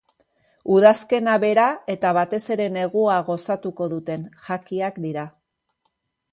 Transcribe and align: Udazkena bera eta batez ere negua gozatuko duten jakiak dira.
Udazkena 0.77 1.35
bera 1.43 1.65
eta 1.95 2.13
batez 2.19 2.41
ere 2.57 2.67
negua 2.79 3.21
gozatuko 3.29 3.91
duten 3.95 4.27
jakiak 4.49 5.01
dira. 5.09 5.31